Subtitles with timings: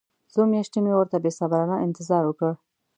[0.31, 2.53] څو میاشتې مې ورته بې صبرانه انتظار وکړ.